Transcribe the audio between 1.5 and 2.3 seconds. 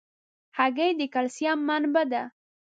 منبع ده.